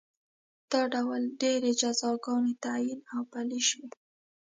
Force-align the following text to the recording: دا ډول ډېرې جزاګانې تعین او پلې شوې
دا 0.71 0.81
ډول 0.93 1.21
ډېرې 1.41 1.71
جزاګانې 1.81 2.53
تعین 2.63 2.99
او 3.13 3.21
پلې 3.31 3.59
شوې 3.69 3.87